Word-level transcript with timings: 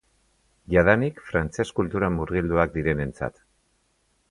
Jadanik 0.75 1.21
frantses 1.27 1.67
kulturan 1.81 2.17
murgilduak 2.17 2.75
direnentzat. 2.81 3.41